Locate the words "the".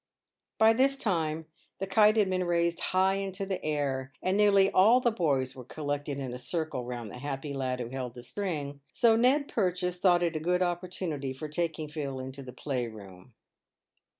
1.77-1.85, 3.45-3.63, 4.99-5.11, 7.11-7.19, 8.15-8.23, 12.41-12.51